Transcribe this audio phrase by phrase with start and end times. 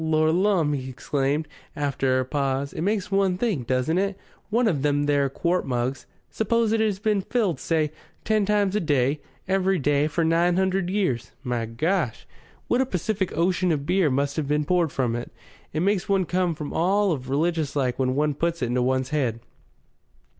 [0.03, 4.17] Lor' lumme!" he exclaimed, after a pause, "it makes one think, doesn't it?
[4.49, 7.91] One of them there quart mugs suppose it has been filled, say,
[8.25, 12.25] ten times a day, every day for nine hundred years my Gosh!
[12.67, 15.31] what a Pacific Ocean of beer must have been poured from it!
[15.71, 19.09] It makes one come over all of religious like when one puts it to one's
[19.09, 19.39] head."